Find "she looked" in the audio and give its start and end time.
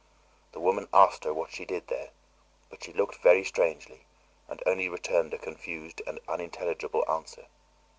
2.83-3.21